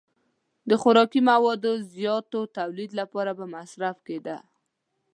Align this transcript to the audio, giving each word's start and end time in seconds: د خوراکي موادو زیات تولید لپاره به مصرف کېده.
د 0.69 0.71
خوراکي 0.81 1.21
موادو 1.31 1.71
زیات 1.93 2.23
تولید 2.57 2.91
لپاره 2.99 3.31
به 3.37 3.45
مصرف 3.55 3.97
کېده. 4.07 4.37